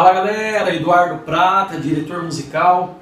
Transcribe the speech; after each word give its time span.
Fala 0.00 0.14
galera, 0.14 0.74
Eduardo 0.74 1.18
Prata, 1.24 1.78
diretor 1.78 2.22
musical. 2.22 2.98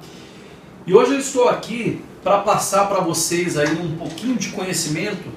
E 0.85 0.93
hoje 0.93 1.13
eu 1.13 1.19
estou 1.19 1.47
aqui 1.47 2.01
para 2.21 2.39
passar 2.39 2.89
para 2.89 2.99
vocês 2.99 3.57
aí 3.57 3.71
um 3.71 3.95
pouquinho 3.95 4.35
de 4.35 4.49
conhecimento 4.49 5.29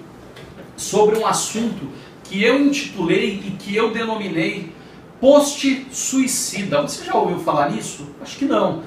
sobre 0.76 1.16
um 1.16 1.24
assunto 1.24 1.86
que 2.24 2.42
eu 2.42 2.58
intitulei 2.58 3.44
e 3.46 3.50
que 3.52 3.76
eu 3.76 3.92
denominei 3.92 4.72
post 5.20 5.86
suicida. 5.92 6.82
Você 6.82 7.04
já 7.04 7.14
ouviu 7.14 7.38
falar 7.38 7.70
nisso? 7.70 8.08
Acho 8.20 8.38
que 8.38 8.44
não. 8.44 8.82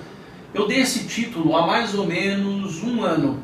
Eu 0.53 0.67
dei 0.67 0.81
esse 0.81 1.07
título 1.07 1.55
há 1.55 1.65
mais 1.65 1.95
ou 1.95 2.05
menos 2.05 2.83
um 2.83 3.05
ano. 3.05 3.41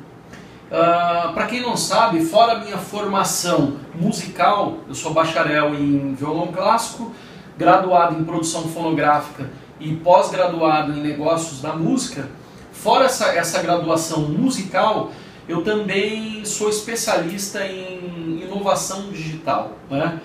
Uh, 0.70 0.74
ah, 0.74 1.32
para 1.34 1.48
quem 1.48 1.62
não 1.62 1.78
sabe, 1.78 2.20
fora 2.26 2.60
minha 2.60 2.78
formação 2.78 3.78
musical, 3.96 4.80
eu 4.90 4.94
sou 4.94 5.14
bacharel 5.14 5.74
em 5.74 6.16
violão 6.16 6.48
clássico, 6.48 7.14
graduado 7.58 8.20
em 8.20 8.24
produção 8.24 8.64
fonográfica 8.64 9.50
e 9.80 9.96
pós-graduado 9.96 10.94
em 10.94 11.02
negócios 11.02 11.62
da 11.62 11.74
música. 11.74 12.30
Fora 12.72 13.06
essa, 13.06 13.28
essa 13.36 13.62
graduação 13.62 14.22
musical, 14.22 15.12
eu 15.48 15.64
também 15.64 16.44
sou 16.46 16.70
especialista 16.70 17.66
em 17.66 18.42
inovação 18.44 19.12
digital. 19.12 19.78
Né? 19.90 20.20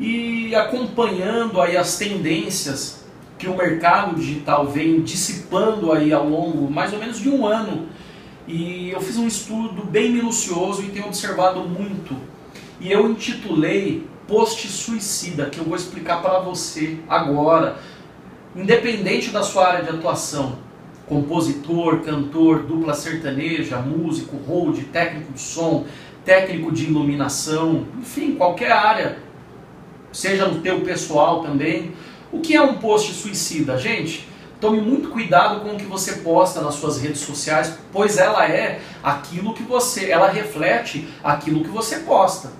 E 0.00 0.54
acompanhando 0.54 1.60
aí 1.60 1.76
as 1.76 1.96
tendências 1.96 3.04
que 3.38 3.48
o 3.48 3.56
mercado 3.56 4.16
digital 4.16 4.66
vem 4.66 5.00
dissipando 5.02 5.92
aí 5.92 6.12
ao 6.12 6.28
longo 6.28 6.70
mais 6.70 6.92
ou 6.92 6.98
menos 6.98 7.18
de 7.18 7.28
um 7.28 7.46
ano 7.46 7.88
e 8.46 8.90
eu 8.90 9.00
fiz 9.00 9.16
um 9.16 9.26
estudo 9.26 9.84
bem 9.84 10.10
minucioso 10.10 10.82
e 10.82 10.90
tenho 10.90 11.06
observado 11.06 11.60
muito. 11.60 12.16
E 12.80 12.90
eu 12.90 13.08
intitulei 13.08 14.06
Post 14.26 14.68
Suicida, 14.68 15.46
que 15.46 15.58
eu 15.58 15.64
vou 15.64 15.76
explicar 15.76 16.22
para 16.22 16.38
você 16.38 16.98
agora. 17.08 17.76
Independente 18.54 19.30
da 19.30 19.42
sua 19.42 19.68
área 19.68 19.84
de 19.84 19.90
atuação, 19.90 20.58
compositor, 21.06 22.00
cantor, 22.00 22.64
dupla 22.64 22.94
sertaneja, 22.94 23.78
músico, 23.78 24.36
hold, 24.46 24.78
técnico 24.92 25.32
de 25.32 25.40
som, 25.40 25.86
técnico 26.24 26.70
de 26.70 26.84
iluminação, 26.84 27.86
enfim, 27.98 28.34
qualquer 28.34 28.72
área, 28.72 29.18
seja 30.12 30.46
no 30.46 30.60
teu 30.60 30.82
pessoal 30.82 31.42
também. 31.42 31.92
O 32.30 32.40
que 32.40 32.54
é 32.54 32.62
um 32.62 32.74
post 32.74 33.12
suicida, 33.12 33.76
gente? 33.78 34.28
Tome 34.60 34.80
muito 34.80 35.08
cuidado 35.08 35.60
com 35.60 35.74
o 35.74 35.76
que 35.76 35.84
você 35.84 36.18
posta 36.18 36.60
nas 36.60 36.76
suas 36.76 37.00
redes 37.00 37.20
sociais, 37.20 37.76
pois 37.92 38.16
ela 38.16 38.46
é 38.46 38.80
aquilo 39.02 39.54
que 39.54 39.62
você, 39.62 40.10
ela 40.10 40.30
reflete 40.30 41.08
aquilo 41.24 41.64
que 41.64 41.68
você 41.68 42.00
posta. 42.00 42.52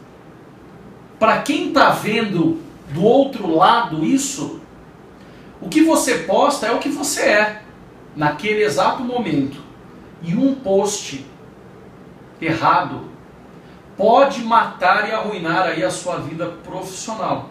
Para 1.23 1.41
quem 1.43 1.69
está 1.69 1.91
vendo 1.91 2.61
do 2.89 3.05
outro 3.05 3.55
lado 3.55 4.05
isso, 4.05 4.61
o 5.61 5.69
que 5.69 5.85
você 5.85 6.19
posta 6.19 6.67
é 6.67 6.73
o 6.73 6.81
que 6.81 6.89
você 6.89 7.21
é 7.21 7.63
naquele 8.17 8.65
exato 8.65 9.05
momento. 9.05 9.57
E 10.21 10.35
um 10.35 10.57
post 10.57 11.25
errado 12.41 13.03
pode 13.97 14.43
matar 14.43 15.09
e 15.09 15.13
arruinar 15.13 15.63
aí 15.63 15.85
a 15.85 15.91
sua 15.91 16.17
vida 16.17 16.47
profissional. 16.65 17.51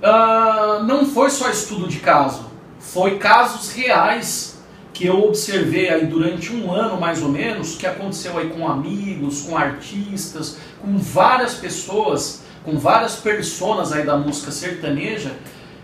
Uh, 0.00 0.84
não 0.84 1.06
foi 1.06 1.28
só 1.30 1.50
estudo 1.50 1.88
de 1.88 1.98
caso, 1.98 2.48
foi 2.78 3.18
casos 3.18 3.72
reais 3.72 4.55
que 4.96 5.06
eu 5.06 5.24
observei 5.24 5.90
aí 5.90 6.06
durante 6.06 6.50
um 6.54 6.72
ano 6.72 6.98
mais 6.98 7.22
ou 7.22 7.28
menos, 7.28 7.76
que 7.76 7.86
aconteceu 7.86 8.38
aí 8.38 8.48
com 8.48 8.66
amigos, 8.66 9.42
com 9.42 9.54
artistas, 9.54 10.56
com 10.80 10.96
várias 10.96 11.52
pessoas, 11.52 12.42
com 12.64 12.78
várias 12.78 13.16
personas 13.16 13.92
aí 13.92 14.06
da 14.06 14.16
música 14.16 14.50
sertaneja, 14.50 15.32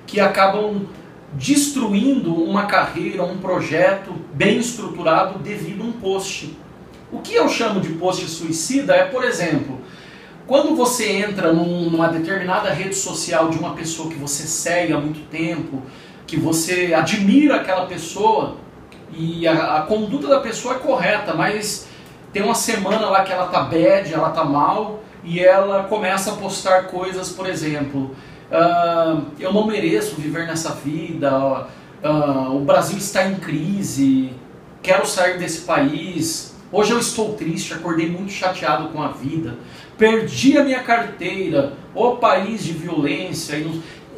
que 0.07 0.19
acabam 0.19 0.87
destruindo 1.35 2.35
uma 2.35 2.65
carreira, 2.65 3.23
um 3.23 3.37
projeto 3.37 4.15
bem 4.33 4.57
estruturado 4.57 5.39
devido 5.41 5.83
a 5.83 5.89
um 5.89 5.93
post. 5.93 6.57
O 7.13 7.19
que 7.19 7.35
eu 7.35 7.51
chamo 7.51 7.83
de 7.83 7.91
post 7.91 8.27
suicida 8.27 8.95
é, 8.95 9.05
por 9.05 9.25
exemplo, 9.25 9.79
quando 10.47 10.75
você 10.75 11.13
entra 11.13 11.53
num, 11.53 11.91
numa 11.91 12.09
determinada 12.09 12.73
rede 12.73 12.95
social 12.95 13.51
de 13.51 13.59
uma 13.59 13.75
pessoa 13.75 14.09
que 14.09 14.19
você 14.19 14.45
segue 14.45 14.95
há 14.95 14.99
muito 14.99 15.21
tempo, 15.29 15.83
que 16.27 16.39
você 16.39 16.95
admira 16.95 17.57
aquela 17.57 17.85
pessoa 17.85 18.63
e 19.13 19.47
a, 19.47 19.79
a 19.79 19.83
conduta 19.83 20.27
da 20.27 20.41
pessoa 20.41 20.75
é 20.75 20.79
correta, 20.79 21.35
mas 21.35 21.87
tem 22.33 22.43
uma 22.43 22.55
semana 22.55 23.07
lá 23.07 23.23
que 23.23 23.33
ela 23.33 23.47
tá 23.47 23.63
bad, 23.63 24.13
ela 24.13 24.31
tá 24.31 24.45
mal 24.45 25.01
e 25.23 25.41
ela 25.41 25.85
começa 25.85 26.33
a 26.33 26.37
postar 26.37 26.85
coisas, 26.85 27.31
por 27.31 27.47
exemplo, 27.49 28.15
uh, 28.51 29.23
eu 29.39 29.53
não 29.53 29.67
mereço 29.67 30.17
viver 30.17 30.47
nessa 30.47 30.71
vida, 30.75 31.67
uh, 32.03 32.57
o 32.57 32.61
Brasil 32.61 32.99
está 32.99 33.25
em 33.29 33.37
crise, 33.37 34.33
quero 34.83 35.07
sair 35.07 35.39
desse 35.39 35.63
país, 35.63 36.53
Hoje 36.73 36.91
eu 36.91 36.99
estou 36.99 37.35
triste, 37.35 37.75
acordei 37.75 38.09
muito 38.09 38.33
chateado 38.33 38.89
com 38.89 39.03
a 39.03 39.09
vida, 39.09 39.59
perdi 39.99 40.57
a 40.57 40.65
minha 40.65 40.83
carteira, 40.83 41.75
o 41.95 42.13
país 42.13 42.65
de 42.65 42.73
violência, 42.73 43.63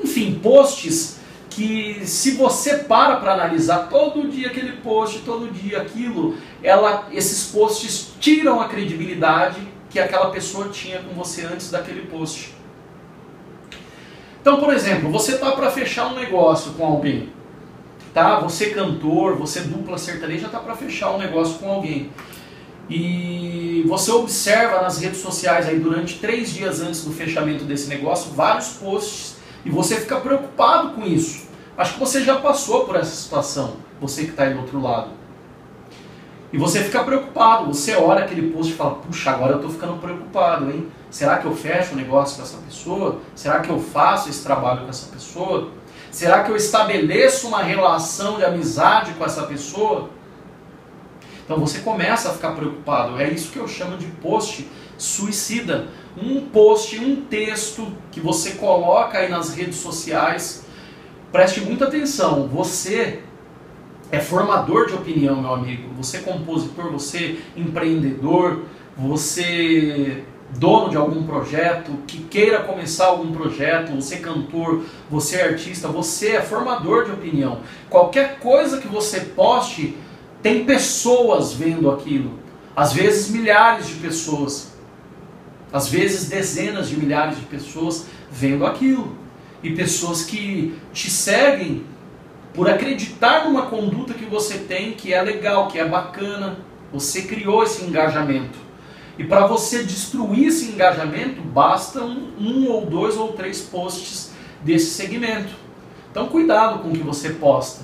enfim, 0.00 0.38
posts 0.40 1.18
que 1.54 2.04
se 2.04 2.32
você 2.32 2.78
para 2.78 3.16
para 3.16 3.34
analisar 3.34 3.88
todo 3.88 4.28
dia 4.28 4.48
aquele 4.48 4.72
post, 4.78 5.20
todo 5.20 5.52
dia 5.52 5.80
aquilo, 5.80 6.36
ela, 6.62 7.08
esses 7.12 7.52
posts 7.52 8.12
tiram 8.18 8.60
a 8.60 8.68
credibilidade 8.68 9.60
que 9.88 10.00
aquela 10.00 10.30
pessoa 10.30 10.68
tinha 10.68 10.98
com 10.98 11.14
você 11.14 11.44
antes 11.44 11.70
daquele 11.70 12.02
post. 12.02 12.52
Então, 14.40 14.58
por 14.58 14.74
exemplo, 14.74 15.10
você 15.10 15.38
tá 15.38 15.52
para 15.52 15.70
fechar 15.70 16.08
um 16.08 16.16
negócio 16.16 16.72
com 16.72 16.84
alguém, 16.84 17.30
tá? 18.12 18.40
Você 18.40 18.70
cantor, 18.70 19.36
você 19.36 19.60
dupla 19.60 19.96
sertaneja 19.96 20.48
tá 20.48 20.58
para 20.58 20.74
fechar 20.74 21.12
um 21.12 21.18
negócio 21.18 21.58
com 21.58 21.70
alguém. 21.70 22.10
E 22.90 23.84
você 23.86 24.10
observa 24.10 24.82
nas 24.82 24.98
redes 24.98 25.20
sociais 25.20 25.66
aí 25.68 25.78
durante 25.78 26.18
três 26.18 26.52
dias 26.52 26.80
antes 26.80 27.04
do 27.04 27.12
fechamento 27.12 27.64
desse 27.64 27.88
negócio 27.88 28.32
vários 28.32 28.70
posts 28.74 29.33
e 29.64 29.70
você 29.70 29.96
fica 29.96 30.20
preocupado 30.20 30.90
com 30.90 31.02
isso. 31.04 31.46
Acho 31.76 31.94
que 31.94 32.00
você 32.00 32.22
já 32.22 32.36
passou 32.36 32.84
por 32.84 32.96
essa 32.96 33.14
situação, 33.14 33.76
você 34.00 34.24
que 34.24 34.30
está 34.30 34.44
aí 34.44 34.54
do 34.54 34.60
outro 34.60 34.80
lado. 34.80 35.10
E 36.52 36.56
você 36.56 36.84
fica 36.84 37.02
preocupado, 37.02 37.66
você 37.66 37.96
olha 37.96 38.24
aquele 38.24 38.52
post 38.52 38.72
e 38.72 38.76
fala, 38.76 38.94
puxa, 38.94 39.30
agora 39.30 39.52
eu 39.52 39.56
estou 39.56 39.72
ficando 39.72 39.94
preocupado, 39.94 40.70
hein? 40.70 40.86
Será 41.10 41.38
que 41.38 41.46
eu 41.46 41.56
fecho 41.56 41.94
o 41.94 41.96
negócio 41.96 42.36
com 42.36 42.42
essa 42.42 42.58
pessoa? 42.58 43.18
Será 43.34 43.58
que 43.58 43.70
eu 43.70 43.80
faço 43.80 44.28
esse 44.28 44.44
trabalho 44.44 44.82
com 44.82 44.88
essa 44.88 45.10
pessoa? 45.10 45.70
Será 46.12 46.44
que 46.44 46.52
eu 46.52 46.56
estabeleço 46.56 47.48
uma 47.48 47.60
relação 47.60 48.36
de 48.36 48.44
amizade 48.44 49.14
com 49.14 49.24
essa 49.24 49.42
pessoa? 49.42 50.10
Então 51.44 51.58
você 51.58 51.80
começa 51.80 52.30
a 52.30 52.32
ficar 52.32 52.52
preocupado. 52.52 53.20
É 53.20 53.28
isso 53.28 53.50
que 53.50 53.58
eu 53.58 53.66
chamo 53.66 53.96
de 53.96 54.06
post 54.06 54.64
suicida. 54.98 55.86
Um 56.16 56.42
post, 56.42 56.98
um 56.98 57.22
texto 57.22 57.86
que 58.12 58.20
você 58.20 58.52
coloca 58.52 59.18
aí 59.18 59.28
nas 59.28 59.54
redes 59.54 59.76
sociais. 59.76 60.64
Preste 61.32 61.60
muita 61.60 61.86
atenção. 61.86 62.48
Você 62.48 63.20
é 64.12 64.20
formador 64.20 64.86
de 64.86 64.94
opinião, 64.94 65.40
meu 65.40 65.52
amigo. 65.52 65.88
Você 65.96 66.18
é 66.18 66.20
compositor, 66.20 66.90
você 66.90 67.38
é 67.56 67.60
empreendedor, 67.60 68.64
você 68.96 70.24
dono 70.58 70.88
de 70.88 70.96
algum 70.96 71.24
projeto, 71.24 71.90
que 72.06 72.18
queira 72.18 72.60
começar 72.60 73.06
algum 73.06 73.32
projeto, 73.32 73.92
você 73.92 74.16
é 74.16 74.18
cantor, 74.18 74.84
você 75.10 75.36
é 75.36 75.48
artista, 75.48 75.88
você 75.88 76.36
é 76.36 76.42
formador 76.42 77.04
de 77.04 77.12
opinião. 77.12 77.60
Qualquer 77.90 78.38
coisa 78.38 78.80
que 78.80 78.86
você 78.86 79.20
poste 79.20 79.96
tem 80.42 80.64
pessoas 80.64 81.52
vendo 81.52 81.90
aquilo, 81.90 82.38
às 82.76 82.92
vezes 82.92 83.30
milhares 83.30 83.88
de 83.88 83.94
pessoas, 83.94 84.73
às 85.74 85.88
vezes 85.88 86.28
dezenas 86.28 86.88
de 86.88 86.96
milhares 86.96 87.36
de 87.36 87.46
pessoas 87.46 88.06
vendo 88.30 88.64
aquilo, 88.64 89.16
e 89.60 89.74
pessoas 89.74 90.24
que 90.24 90.78
te 90.92 91.10
seguem 91.10 91.84
por 92.52 92.70
acreditar 92.70 93.46
numa 93.46 93.66
conduta 93.66 94.14
que 94.14 94.24
você 94.24 94.58
tem 94.58 94.92
que 94.92 95.12
é 95.12 95.20
legal, 95.20 95.66
que 95.66 95.76
é 95.76 95.84
bacana, 95.84 96.58
você 96.92 97.22
criou 97.22 97.64
esse 97.64 97.84
engajamento. 97.84 98.56
E 99.18 99.24
para 99.24 99.48
você 99.48 99.82
destruir 99.82 100.46
esse 100.46 100.66
engajamento, 100.66 101.40
basta 101.40 102.04
um, 102.04 102.30
um, 102.38 102.68
ou 102.68 102.86
dois 102.86 103.16
ou 103.16 103.32
três 103.32 103.60
posts 103.60 104.30
desse 104.62 104.90
segmento. 104.90 105.54
Então, 106.08 106.28
cuidado 106.28 106.80
com 106.80 106.90
o 106.90 106.92
que 106.92 107.02
você 107.02 107.30
posta. 107.30 107.82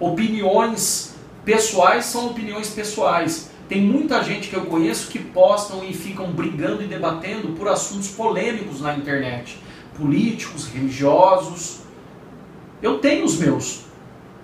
Opiniões 0.00 1.15
Pessoais 1.46 2.06
são 2.06 2.26
opiniões 2.26 2.70
pessoais. 2.70 3.50
Tem 3.68 3.80
muita 3.80 4.20
gente 4.24 4.48
que 4.48 4.56
eu 4.56 4.66
conheço 4.66 5.06
que 5.06 5.20
postam 5.20 5.84
e 5.84 5.94
ficam 5.94 6.32
brigando 6.32 6.82
e 6.82 6.88
debatendo 6.88 7.52
por 7.52 7.68
assuntos 7.68 8.08
polêmicos 8.08 8.80
na 8.80 8.96
internet. 8.96 9.56
Políticos, 9.96 10.66
religiosos. 10.66 11.82
Eu 12.82 12.98
tenho 12.98 13.24
os 13.24 13.38
meus. 13.38 13.82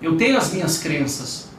Eu 0.01 0.15
tenho 0.15 0.37
as 0.37 0.53
minhas 0.53 0.77
crenças. 0.77 1.49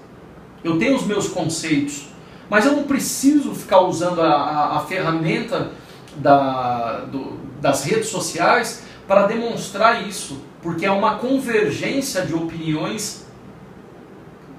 Eu 0.64 0.78
tenho 0.78 0.96
os 0.96 1.06
meus 1.06 1.28
conceitos. 1.28 2.06
Mas 2.48 2.64
eu 2.64 2.72
não 2.72 2.84
preciso 2.84 3.54
ficar 3.54 3.82
usando 3.82 4.22
a, 4.22 4.32
a, 4.32 4.76
a 4.78 4.80
ferramenta 4.86 5.72
da, 6.16 7.00
do, 7.00 7.38
das 7.60 7.84
redes 7.84 8.08
sociais 8.08 8.82
para 9.06 9.26
demonstrar 9.26 10.08
isso, 10.08 10.40
porque 10.62 10.86
é 10.86 10.90
uma 10.90 11.16
convergência 11.16 12.24
de 12.24 12.32
opiniões 12.32 13.23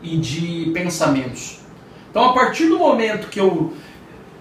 e 0.06 0.18
de 0.18 0.72
pensamentos. 0.72 1.60
Então, 2.10 2.30
a 2.30 2.34
partir 2.34 2.68
do 2.68 2.80
momento 2.80 3.28
que 3.28 3.40
eu, 3.40 3.74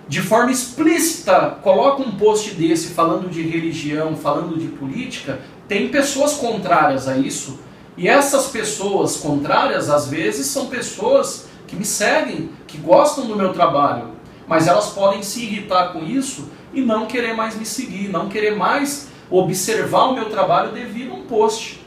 de 0.07 0.21
forma 0.21 0.53
explícita, 0.53 1.59
coloco 1.63 2.03
um 2.03 2.13
post 2.13 2.55
desse 2.55 2.89
falando 2.89 3.29
de 3.29 3.43
religião, 3.43 4.15
falando 4.15 4.59
de 4.59 4.69
política, 4.69 5.41
tem 5.67 5.89
pessoas 5.89 6.35
contrárias 6.35 7.09
a 7.09 7.17
isso, 7.17 7.59
e 7.97 8.09
essas 8.09 8.47
pessoas 8.47 9.17
contrárias, 9.17 9.89
às 9.89 10.09
vezes, 10.09 10.47
são 10.47 10.67
pessoas 10.67 11.47
que 11.67 11.77
me 11.77 11.85
seguem, 11.85 12.51
que 12.67 12.77
gostam 12.77 13.27
do 13.27 13.37
meu 13.37 13.53
trabalho, 13.53 14.09
mas 14.47 14.67
elas 14.67 14.91
podem 14.91 15.23
se 15.23 15.43
irritar 15.43 15.93
com 15.93 16.05
isso 16.05 16.49
e 16.73 16.81
não 16.81 17.07
querer 17.07 17.35
mais 17.35 17.57
me 17.57 17.65
seguir, 17.65 18.09
não 18.09 18.29
querer 18.29 18.57
mais 18.57 19.09
observar 19.31 20.05
o 20.07 20.15
meu 20.15 20.29
trabalho 20.29 20.73
devido 20.73 21.13
a 21.13 21.15
um 21.15 21.23
post. 21.23 21.84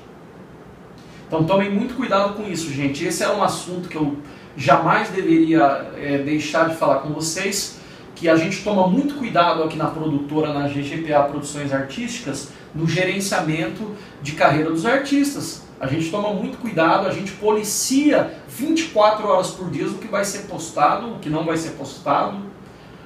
Então 1.27 1.43
tomem 1.43 1.69
muito 1.69 1.95
cuidado 1.95 2.35
com 2.35 2.49
isso, 2.49 2.71
gente. 2.71 3.03
Esse 3.03 3.23
é 3.23 3.29
um 3.29 3.43
assunto 3.43 3.89
que 3.89 3.97
eu 3.97 4.17
jamais 4.55 5.09
deveria 5.09 5.91
é, 5.97 6.19
deixar 6.19 6.69
de 6.69 6.75
falar 6.75 6.99
com 6.99 7.09
vocês, 7.09 7.79
que 8.15 8.29
a 8.29 8.35
gente 8.35 8.63
toma 8.63 8.87
muito 8.87 9.15
cuidado 9.15 9.61
aqui 9.61 9.77
na 9.77 9.87
produtora, 9.87 10.53
na 10.53 10.67
GGPA 10.67 11.23
Produções 11.23 11.71
Artísticas, 11.71 12.49
no 12.73 12.87
gerenciamento 12.87 13.95
de 14.21 14.31
carreira 14.31 14.71
dos 14.71 14.85
artistas. 14.85 15.63
A 15.79 15.85
gente 15.85 16.09
toma 16.09 16.33
muito 16.33 16.57
cuidado, 16.57 17.07
a 17.07 17.11
gente 17.11 17.33
policia 17.33 18.33
24 18.47 19.27
horas 19.27 19.51
por 19.51 19.69
dia 19.69 19.85
o 19.85 19.95
que 19.95 20.07
vai 20.07 20.25
ser 20.25 20.47
postado, 20.47 21.13
o 21.13 21.19
que 21.19 21.29
não 21.29 21.45
vai 21.45 21.57
ser 21.57 21.71
postado, 21.71 22.37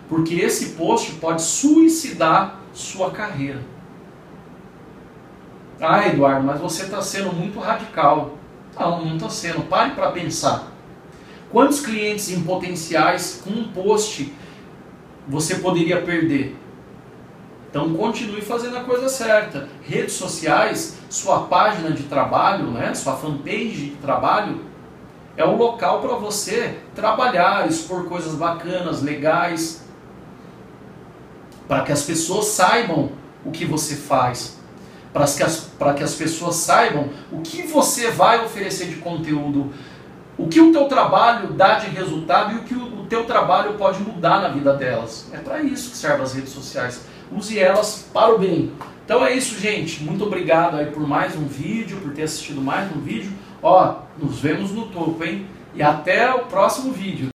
porque 0.07 0.35
esse 0.35 0.69
post 0.75 1.11
pode 1.13 1.41
suicidar 1.41 2.61
sua 2.71 3.11
carreira. 3.11 3.59
Ah, 5.81 6.07
Eduardo, 6.07 6.45
mas 6.45 6.61
você 6.61 6.83
está 6.83 7.01
sendo 7.01 7.33
muito 7.33 7.59
radical. 7.59 8.37
Não, 8.79 9.03
não 9.03 9.15
está 9.15 9.29
sendo. 9.29 9.67
Pare 9.67 9.91
para 9.91 10.11
pensar. 10.11 10.67
Quantos 11.51 11.81
clientes 11.81 12.29
em 12.29 12.43
potenciais 12.43 13.41
com 13.43 13.49
um 13.49 13.71
post 13.71 14.31
você 15.27 15.55
poderia 15.55 16.01
perder? 16.01 16.55
Então 17.69 17.93
continue 17.93 18.41
fazendo 18.41 18.77
a 18.77 18.83
coisa 18.83 19.09
certa. 19.09 19.69
Redes 19.81 20.13
sociais, 20.13 20.99
sua 21.09 21.47
página 21.47 21.91
de 21.91 22.03
trabalho, 22.03 22.65
né, 22.67 22.93
sua 22.93 23.15
fanpage 23.15 23.91
de 23.91 23.95
trabalho, 23.95 24.61
é 25.35 25.45
o 25.45 25.55
local 25.55 26.01
para 26.01 26.15
você 26.15 26.79
trabalhar, 26.93 27.67
expor 27.67 28.05
coisas 28.05 28.35
bacanas, 28.35 29.01
legais, 29.01 29.85
para 31.67 31.83
que 31.83 31.91
as 31.91 32.03
pessoas 32.03 32.47
saibam 32.47 33.11
o 33.45 33.51
que 33.51 33.63
você 33.63 33.95
faz, 33.95 34.60
para 35.13 35.25
que, 35.25 35.43
as, 35.43 35.69
que 35.97 36.03
as 36.03 36.15
pessoas 36.15 36.55
saibam 36.55 37.09
o 37.31 37.41
que 37.41 37.63
você 37.63 38.11
vai 38.11 38.43
oferecer 38.43 38.87
de 38.87 38.95
conteúdo, 38.95 39.71
o 40.37 40.47
que 40.47 40.59
o 40.59 40.71
teu 40.71 40.85
trabalho 40.85 41.53
dá 41.53 41.75
de 41.75 41.89
resultado 41.89 42.53
e 42.53 42.57
o 42.57 42.63
que 42.63 42.73
o, 42.73 43.01
o 43.01 43.05
teu 43.05 43.25
trabalho 43.25 43.73
pode 43.73 44.01
mudar 44.01 44.41
na 44.41 44.47
vida 44.47 44.73
delas. 44.73 45.29
É 45.33 45.37
para 45.37 45.61
isso 45.61 45.91
que 45.91 45.97
servem 45.97 46.23
as 46.23 46.33
redes 46.33 46.51
sociais. 46.51 47.01
Use 47.31 47.59
elas 47.59 48.09
para 48.13 48.33
o 48.33 48.39
bem. 48.39 48.71
Então 49.05 49.25
é 49.25 49.33
isso, 49.33 49.59
gente. 49.59 50.03
Muito 50.03 50.23
obrigado 50.25 50.77
aí 50.77 50.87
por 50.87 51.05
mais 51.07 51.35
um 51.35 51.45
vídeo, 51.45 51.99
por 52.01 52.13
ter 52.13 52.23
assistido 52.23 52.61
mais 52.61 52.89
um 52.95 53.01
vídeo. 53.01 53.31
Ó, 53.61 53.95
nos 54.17 54.39
vemos 54.39 54.71
no 54.71 54.87
topo, 54.87 55.23
hein? 55.23 55.45
E 55.75 55.83
até 55.83 56.33
o 56.33 56.45
próximo 56.45 56.91
vídeo. 56.91 57.29